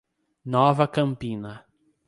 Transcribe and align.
Nova 0.55 0.87
Campina 0.89 1.53